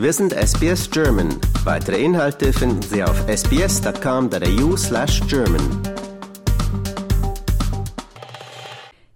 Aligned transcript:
Wir 0.00 0.12
sind 0.14 0.32
SBS 0.32 0.90
German. 0.90 1.28
Weitere 1.64 2.02
Inhalte 2.02 2.54
finden 2.54 2.80
Sie 2.80 3.04
auf 3.04 3.28
sbs.com.au/german. 3.28 5.60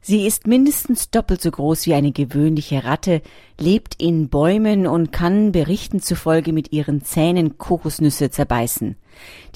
Sie 0.02 0.26
ist 0.26 0.46
mindestens 0.46 1.10
doppelt 1.10 1.40
so 1.40 1.50
groß 1.50 1.86
wie 1.86 1.94
eine 1.94 2.12
gewöhnliche 2.12 2.84
Ratte, 2.84 3.22
lebt 3.58 3.94
in 3.94 4.28
Bäumen 4.28 4.86
und 4.86 5.10
kann 5.10 5.52
Berichten 5.52 6.00
zufolge 6.00 6.52
mit 6.52 6.74
ihren 6.74 7.02
Zähnen 7.02 7.56
Kokosnüsse 7.56 8.28
zerbeißen. 8.28 8.96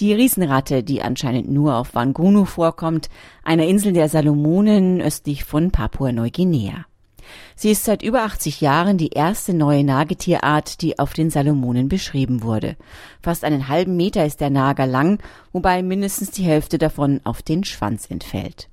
Die 0.00 0.14
Riesenratte, 0.14 0.82
die 0.82 1.02
anscheinend 1.02 1.50
nur 1.50 1.76
auf 1.76 1.94
Wangunu 1.94 2.46
vorkommt, 2.46 3.10
einer 3.44 3.66
Insel 3.66 3.92
der 3.92 4.08
Salomonen 4.08 5.02
östlich 5.02 5.44
von 5.44 5.72
Papua-Neuguinea. 5.72 6.86
Sie 7.56 7.70
ist 7.70 7.84
seit 7.84 8.02
über 8.02 8.22
80 8.22 8.60
Jahren 8.60 8.98
die 8.98 9.10
erste 9.10 9.54
neue 9.54 9.84
Nagetierart, 9.84 10.82
die 10.82 10.98
auf 10.98 11.12
den 11.12 11.30
Salomonen 11.30 11.88
beschrieben 11.88 12.42
wurde. 12.42 12.76
Fast 13.22 13.44
einen 13.44 13.68
halben 13.68 13.96
Meter 13.96 14.24
ist 14.24 14.40
der 14.40 14.50
Nager 14.50 14.86
lang, 14.86 15.20
wobei 15.52 15.82
mindestens 15.82 16.30
die 16.30 16.44
Hälfte 16.44 16.78
davon 16.78 17.20
auf 17.24 17.42
den 17.42 17.64
Schwanz 17.64 18.06
entfällt. 18.10 18.68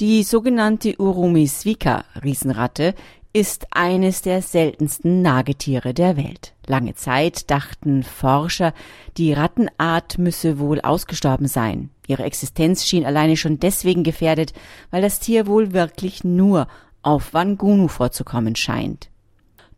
Die 0.00 0.22
sogenannte 0.22 0.94
Urumiswika 1.00 2.04
Riesenratte 2.22 2.94
ist 3.32 3.66
eines 3.70 4.22
der 4.22 4.42
seltensten 4.42 5.22
Nagetiere 5.22 5.92
der 5.92 6.16
Welt. 6.16 6.54
Lange 6.66 6.94
Zeit 6.94 7.50
dachten 7.50 8.02
Forscher, 8.02 8.72
die 9.16 9.32
Rattenart 9.32 10.18
müsse 10.18 10.58
wohl 10.58 10.80
ausgestorben 10.80 11.46
sein. 11.46 11.90
Ihre 12.06 12.24
Existenz 12.24 12.86
schien 12.86 13.04
alleine 13.04 13.36
schon 13.36 13.60
deswegen 13.60 14.02
gefährdet, 14.02 14.54
weil 14.90 15.02
das 15.02 15.20
Tier 15.20 15.46
wohl 15.46 15.72
wirklich 15.72 16.24
nur 16.24 16.68
auf 17.02 17.34
Wangunu 17.34 17.88
vorzukommen 17.88 18.56
scheint. 18.56 19.10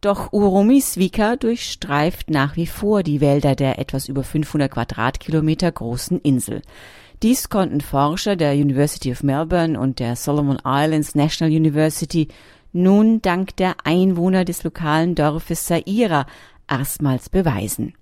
Doch 0.01 0.33
Urumiswika 0.33 1.37
durchstreift 1.37 2.31
nach 2.31 2.57
wie 2.57 2.67
vor 2.67 3.03
die 3.03 3.21
Wälder 3.21 3.55
der 3.55 3.79
etwas 3.79 4.09
über 4.09 4.25
500 4.25 4.71
Quadratkilometer 4.71 5.71
großen 5.71 6.19
Insel. 6.21 6.63
Dies 7.23 7.51
konnten 7.51 7.83
Forscher 7.83 8.35
der 8.35 8.55
University 8.55 9.13
of 9.13 9.23
Melbourne 9.23 9.79
und 9.79 9.99
der 9.99 10.17
Solomon 10.17 10.59
Islands 10.65 11.15
National 11.15 11.55
University 11.55 12.29
nun 12.73 13.21
dank 13.21 13.57
der 13.57 13.77
Einwohner 13.85 14.47
des 14.47 14.63
lokalen 14.63 15.15
Dorfes 15.15 15.67
Saira 15.67 16.25
erstmals 16.67 17.29
beweisen. 17.29 17.93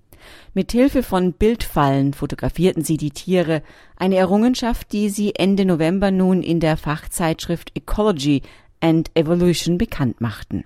Mit 0.53 0.71
Hilfe 0.71 1.03
von 1.03 1.33
Bildfallen 1.33 2.13
fotografierten 2.13 2.83
sie 2.83 2.97
die 2.97 3.11
Tiere, 3.11 3.61
eine 3.97 4.15
Errungenschaft, 4.15 4.91
die 4.93 5.09
sie 5.09 5.35
Ende 5.35 5.65
November 5.65 6.11
nun 6.11 6.43
in 6.43 6.59
der 6.59 6.77
Fachzeitschrift 6.77 7.71
Ecology 7.75 8.43
and 8.81 9.11
Evolution 9.15 9.77
bekannt 9.77 10.21
machten. 10.21 10.63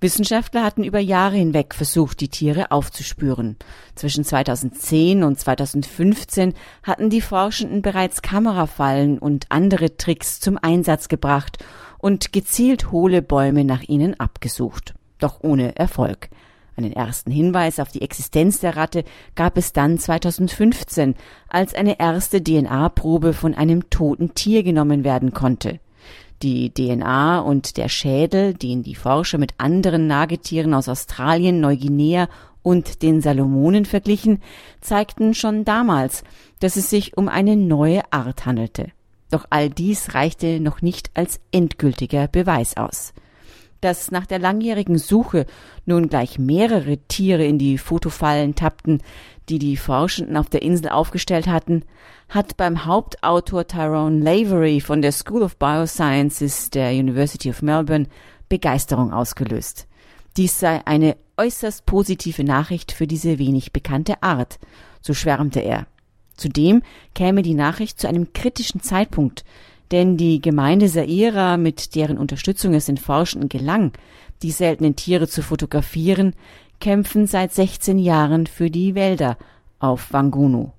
Wissenschaftler 0.00 0.62
hatten 0.62 0.84
über 0.84 1.00
Jahre 1.00 1.34
hinweg 1.36 1.74
versucht, 1.74 2.20
die 2.20 2.28
Tiere 2.28 2.70
aufzuspüren. 2.70 3.56
Zwischen 3.96 4.22
2010 4.22 5.24
und 5.24 5.40
2015 5.40 6.54
hatten 6.84 7.10
die 7.10 7.20
Forschenden 7.20 7.82
bereits 7.82 8.22
Kamerafallen 8.22 9.18
und 9.18 9.46
andere 9.48 9.96
Tricks 9.96 10.38
zum 10.38 10.56
Einsatz 10.56 11.08
gebracht 11.08 11.58
und 11.98 12.32
gezielt 12.32 12.92
hohle 12.92 13.22
Bäume 13.22 13.64
nach 13.64 13.82
ihnen 13.82 14.18
abgesucht. 14.20 14.94
Doch 15.18 15.40
ohne 15.42 15.74
Erfolg. 15.76 16.28
Einen 16.76 16.92
ersten 16.92 17.32
Hinweis 17.32 17.80
auf 17.80 17.90
die 17.90 18.02
Existenz 18.02 18.60
der 18.60 18.76
Ratte 18.76 19.02
gab 19.34 19.58
es 19.58 19.72
dann 19.72 19.98
2015, 19.98 21.16
als 21.48 21.74
eine 21.74 21.98
erste 21.98 22.40
DNA-Probe 22.40 23.32
von 23.32 23.54
einem 23.54 23.90
toten 23.90 24.34
Tier 24.34 24.62
genommen 24.62 25.02
werden 25.02 25.32
konnte. 25.32 25.80
Die 26.42 26.70
DNA 26.72 27.40
und 27.40 27.76
der 27.76 27.88
Schädel, 27.88 28.54
den 28.54 28.82
die 28.82 28.94
Forscher 28.94 29.38
mit 29.38 29.54
anderen 29.58 30.06
Nagetieren 30.06 30.72
aus 30.72 30.88
Australien, 30.88 31.60
Neuguinea 31.60 32.28
und 32.62 33.02
den 33.02 33.20
Salomonen 33.20 33.84
verglichen, 33.84 34.40
zeigten 34.80 35.34
schon 35.34 35.64
damals, 35.64 36.22
dass 36.60 36.76
es 36.76 36.90
sich 36.90 37.16
um 37.16 37.28
eine 37.28 37.56
neue 37.56 38.02
Art 38.12 38.46
handelte. 38.46 38.92
Doch 39.30 39.46
all 39.50 39.68
dies 39.68 40.14
reichte 40.14 40.60
noch 40.60 40.80
nicht 40.80 41.10
als 41.14 41.40
endgültiger 41.50 42.28
Beweis 42.28 42.76
aus. 42.76 43.12
Dass 43.80 44.10
nach 44.10 44.26
der 44.26 44.38
langjährigen 44.38 44.98
Suche 44.98 45.46
nun 45.86 46.08
gleich 46.08 46.38
mehrere 46.38 46.98
Tiere 46.98 47.44
in 47.44 47.58
die 47.58 47.78
Fotofallen 47.78 48.54
tappten, 48.54 49.02
die 49.48 49.58
die 49.58 49.76
Forschenden 49.76 50.36
auf 50.36 50.48
der 50.48 50.62
Insel 50.62 50.90
aufgestellt 50.90 51.46
hatten, 51.46 51.84
hat 52.28 52.56
beim 52.56 52.84
Hauptautor 52.84 53.66
Tyrone 53.66 54.20
Lavery 54.20 54.80
von 54.80 55.00
der 55.00 55.12
School 55.12 55.42
of 55.42 55.56
Biosciences 55.56 56.70
der 56.70 56.90
University 56.90 57.50
of 57.50 57.62
Melbourne 57.62 58.06
Begeisterung 58.48 59.12
ausgelöst. 59.12 59.86
Dies 60.36 60.58
sei 60.58 60.86
eine 60.86 61.16
äußerst 61.36 61.86
positive 61.86 62.44
Nachricht 62.44 62.92
für 62.92 63.06
diese 63.06 63.38
wenig 63.38 63.72
bekannte 63.72 64.22
Art, 64.22 64.58
so 65.00 65.14
schwärmte 65.14 65.60
er. 65.60 65.86
Zudem 66.36 66.82
käme 67.14 67.42
die 67.42 67.54
Nachricht 67.54 68.00
zu 68.00 68.08
einem 68.08 68.32
kritischen 68.32 68.80
Zeitpunkt, 68.80 69.44
denn 69.90 70.16
die 70.16 70.40
Gemeinde 70.40 70.88
Saira, 70.88 71.56
mit 71.56 71.94
deren 71.94 72.18
Unterstützung 72.18 72.74
es 72.74 72.86
den 72.86 72.96
Forschenden 72.96 73.48
gelang, 73.48 73.92
die 74.42 74.50
seltenen 74.50 74.96
Tiere 74.96 75.28
zu 75.28 75.42
fotografieren, 75.42 76.34
kämpfen 76.80 77.26
seit 77.26 77.52
16 77.52 77.98
Jahren 77.98 78.46
für 78.46 78.70
die 78.70 78.94
Wälder 78.94 79.36
auf 79.78 80.12
Wangunu. 80.12 80.72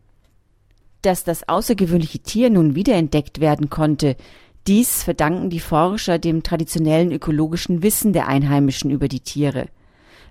Dass 1.01 1.23
das 1.23 1.47
außergewöhnliche 1.47 2.19
Tier 2.19 2.49
nun 2.49 2.75
wiederentdeckt 2.75 3.39
werden 3.39 3.69
konnte, 3.69 4.15
dies 4.67 5.03
verdanken 5.03 5.49
die 5.49 5.59
Forscher 5.59 6.19
dem 6.19 6.43
traditionellen 6.43 7.11
ökologischen 7.11 7.81
Wissen 7.81 8.13
der 8.13 8.27
Einheimischen 8.27 8.91
über 8.91 9.07
die 9.07 9.21
Tiere. 9.21 9.67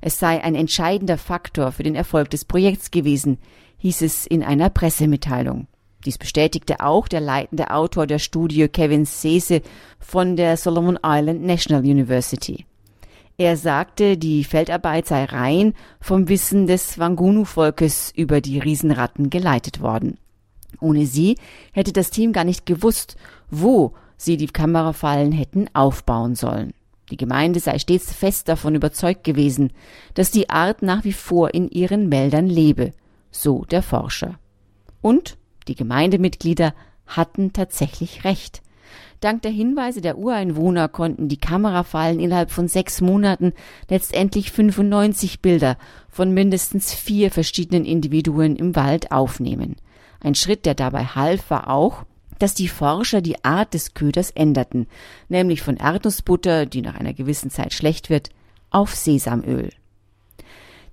Es 0.01 0.19
sei 0.19 0.43
ein 0.45 0.55
entscheidender 0.55 1.19
Faktor 1.19 1.73
für 1.73 1.83
den 1.83 1.95
Erfolg 1.95 2.31
des 2.31 2.45
Projekts 2.45 2.91
gewesen, 2.91 3.39
hieß 3.79 4.03
es 4.03 4.27
in 4.27 4.45
einer 4.45 4.71
Pressemitteilung. 4.71 5.67
Dies 6.05 6.19
bestätigte 6.19 6.81
auch 6.81 7.09
der 7.09 7.21
leitende 7.21 7.71
Autor 7.71 8.07
der 8.07 8.19
Studie 8.19 8.69
Kevin 8.69 9.05
Sese 9.05 9.63
von 9.99 10.37
der 10.37 10.57
Solomon 10.57 10.99
Island 11.05 11.43
National 11.43 11.83
University. 11.83 12.67
Er 13.37 13.57
sagte, 13.57 14.17
die 14.17 14.43
Feldarbeit 14.45 15.07
sei 15.07 15.25
rein 15.25 15.75
vom 16.01 16.29
Wissen 16.29 16.67
des 16.67 16.99
Wangunu-Volkes 16.99 18.13
über 18.17 18.41
die 18.41 18.59
Riesenratten 18.59 19.31
geleitet 19.31 19.81
worden. 19.81 20.19
Ohne 20.81 21.07
sie 21.07 21.37
hätte 21.73 21.93
das 21.93 22.11
Team 22.11 22.33
gar 22.33 22.45
nicht 22.45 22.67
gewusst, 22.67 23.17
wo 23.51 23.95
sie 24.17 24.37
die 24.37 24.49
Kamerafallen 24.49 25.33
hätten 25.33 25.67
aufbauen 25.73 26.35
sollen. 26.35 26.75
Die 27.11 27.17
Gemeinde 27.17 27.61
sei 27.61 27.79
stets 27.79 28.13
fest 28.13 28.49
davon 28.49 28.75
überzeugt 28.75 29.25
gewesen, 29.25 29.73
dass 30.15 30.31
die 30.31 30.51
Art 30.51 30.83
nach 30.83 31.05
wie 31.05 31.13
vor 31.13 31.55
in 31.55 31.69
ihren 31.71 32.11
Wäldern 32.11 32.49
lebe, 32.49 32.93
so 33.31 33.65
der 33.65 33.83
Forscher. 33.83 34.39
Und 35.01 35.39
die 35.69 35.75
Gemeindemitglieder 35.75 36.75
hatten 37.07 37.53
tatsächlich 37.53 38.25
recht. 38.25 38.63
Dank 39.21 39.43
der 39.43 39.51
Hinweise 39.51 40.01
der 40.01 40.17
Ureinwohner 40.17 40.89
konnten 40.89 41.29
die 41.29 41.41
Kamerafallen 41.41 42.21
innerhalb 42.21 42.53
von 42.53 42.69
sechs 42.69 43.01
Monaten 43.01 43.53
letztendlich 43.89 44.53
95 44.53 45.41
Bilder 45.41 45.77
von 46.09 46.33
mindestens 46.33 46.95
vier 46.95 47.31
verschiedenen 47.31 47.85
Individuen 47.85 48.55
im 48.55 48.77
Wald 48.77 49.11
aufnehmen. 49.11 49.77
Ein 50.21 50.35
Schritt, 50.35 50.67
der 50.67 50.75
dabei 50.75 51.05
half, 51.05 51.51
war 51.51 51.69
auch, 51.69 52.05
dass 52.39 52.55
die 52.55 52.69
Forscher 52.69 53.21
die 53.21 53.45
Art 53.45 53.75
des 53.75 53.95
Köders 53.95 54.31
änderten, 54.31 54.87
nämlich 55.29 55.63
von 55.63 55.77
Erdnussbutter, 55.77 56.67
die 56.67 56.83
nach 56.83 56.95
einer 56.95 57.13
gewissen 57.13 57.51
Zeit 57.51 57.73
schlecht 57.73 58.11
wird, 58.11 58.31
auf 58.71 58.95
Sesamöl. 58.95 59.71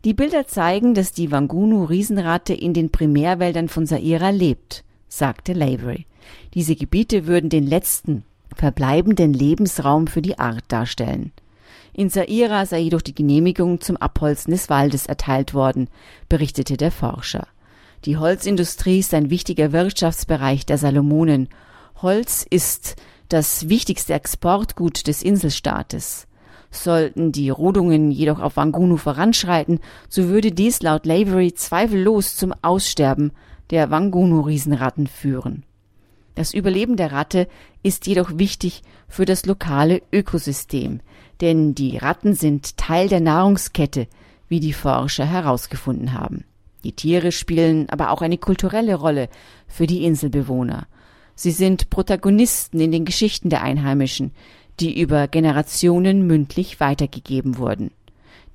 Die 0.06 0.14
Bilder 0.14 0.46
zeigen, 0.46 0.94
dass 0.94 1.14
die 1.14 1.32
Wangunu-Riesenratte 1.32 2.54
in 2.54 2.76
den 2.76 2.92
Primärwäldern 2.92 3.68
von 3.70 3.88
Saira 3.88 4.30
lebt, 4.30 4.84
sagte 5.08 5.54
Lavery. 5.54 6.06
Diese 6.54 6.76
Gebiete 6.76 7.26
würden 7.26 7.50
den 7.50 7.66
letzten 7.66 8.24
verbleibenden 8.56 9.34
Lebensraum 9.34 10.06
für 10.06 10.22
die 10.22 10.38
Art 10.38 10.64
darstellen. 10.68 11.32
In 11.91 12.12
Saira 12.12 12.68
sei 12.68 12.82
jedoch 12.82 13.02
die 13.02 13.16
Genehmigung 13.16 13.82
zum 13.82 13.97
Abholzen 13.97 14.52
des 14.52 14.70
Waldes 14.70 15.08
erteilt 15.08 15.56
worden, 15.56 15.90
berichtete 16.29 16.78
der 16.78 16.91
Forscher. 16.91 17.47
Die 18.06 18.18
Holzindustrie 18.18 19.00
ist 19.00 19.12
ein 19.16 19.32
wichtiger 19.32 19.72
Wirtschaftsbereich 19.72 20.68
der 20.68 20.78
Salomonen. 20.78 21.50
Holz 22.03 22.46
ist 22.47 22.96
das 23.29 23.70
wichtigste 23.70 24.14
Exportgut 24.14 25.08
des 25.08 25.24
Inselstaates. 25.24 26.28
Sollten 26.76 27.32
die 27.32 27.50
Rodungen 27.50 28.12
jedoch 28.12 28.40
auf 28.40 28.58
Wangunu 28.58 28.98
voranschreiten, 28.98 29.80
so 30.10 30.28
würde 30.28 30.52
dies 30.52 30.82
laut 30.82 31.06
Lavery 31.06 31.54
zweifellos 31.54 32.36
zum 32.36 32.54
Aussterben 32.62 33.32
der 33.70 33.90
Wangunu-Riesenratten 33.90 35.08
führen. 35.08 35.64
Das 36.36 36.54
Überleben 36.54 36.98
der 36.98 37.14
Ratte 37.14 37.48
ist 37.82 38.08
jedoch 38.08 38.38
wichtig 38.38 38.84
für 39.08 39.26
das 39.26 39.46
lokale 39.46 40.02
Ökosystem, 40.12 41.00
denn 41.42 41.76
die 41.76 41.98
Ratten 41.98 42.34
sind 42.34 42.78
Teil 42.78 43.08
der 43.08 43.22
Nahrungskette, 43.22 44.08
wie 44.50 44.60
die 44.60 44.74
Forscher 44.74 45.26
herausgefunden 45.26 46.14
haben. 46.14 46.44
Die 46.84 46.92
Tiere 46.92 47.32
spielen 47.32 47.90
aber 47.90 48.12
auch 48.12 48.22
eine 48.22 48.38
kulturelle 48.38 48.96
Rolle 48.96 49.30
für 49.68 49.88
die 49.88 50.04
Inselbewohner. 50.04 50.88
Sie 51.34 51.52
sind 51.52 51.90
Protagonisten 51.90 52.80
in 52.80 52.92
den 52.92 53.06
Geschichten 53.06 53.50
der 53.50 53.64
Einheimischen, 53.64 54.32
die 54.80 55.00
über 55.00 55.28
Generationen 55.28 56.28
mündlich 56.28 56.80
weitergegeben 56.80 57.58
wurden. 57.58 57.92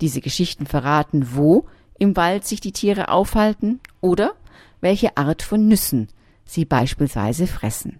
Diese 0.01 0.21
Geschichten 0.21 0.67
verraten, 0.67 1.35
wo 1.35 1.67
im 1.99 2.17
Wald 2.17 2.47
sich 2.47 2.61
die 2.61 2.73
Tiere 2.73 3.09
aufhalten 3.09 3.81
oder 4.01 4.33
welche 4.81 5.17
Art 5.17 5.43
von 5.43 5.69
Nüssen 5.69 6.09
sie 6.45 6.65
beispielsweise 6.65 7.47
fressen. 7.47 7.99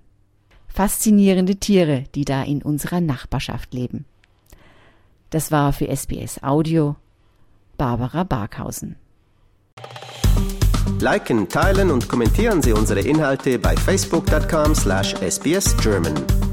Faszinierende 0.69 1.57
Tiere, 1.57 2.05
die 2.15 2.25
da 2.25 2.43
in 2.43 2.63
unserer 2.63 3.01
Nachbarschaft 3.01 3.75
leben. 3.75 4.05
Das 5.31 5.53
war 5.53 5.73
für 5.73 5.89
SBS 5.89 6.43
Audio 6.43 6.97
Barbara 7.77 8.25
Barkhausen. 8.25 8.97
Liken, 11.01 11.49
teilen 11.49 11.91
und 11.91 12.09
kommentieren 12.09 12.63
Sie 12.63 12.73
unsere 12.73 13.01
Inhalte 13.01 13.59
bei 13.59 13.77
facebook.com/sbsgerman. 13.77 16.50